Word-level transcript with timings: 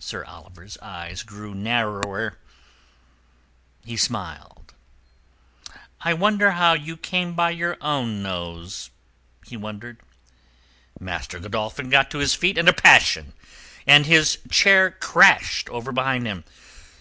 Sir 0.00 0.24
Oliver's 0.24 0.76
eyes 0.78 1.22
grew 1.22 1.54
narrower: 1.54 2.40
he 3.84 3.96
smiled. 3.96 4.74
"I 6.00 6.12
wonder 6.12 6.50
how 6.50 6.72
you 6.72 6.96
came 6.96 7.34
by 7.34 7.50
your 7.50 7.76
own 7.80 8.20
nose?" 8.20 8.90
he 9.46 9.56
wondered. 9.56 10.00
Master 10.98 11.38
Godolphin 11.38 11.88
got 11.88 12.10
to 12.10 12.18
his 12.18 12.34
feet 12.34 12.58
in 12.58 12.66
a 12.66 12.72
passion, 12.72 13.32
and 13.86 14.06
his 14.06 14.38
chair 14.50 14.90
crashed 14.90 15.68
over 15.68 15.92
behind 15.92 16.26
him. 16.26 16.42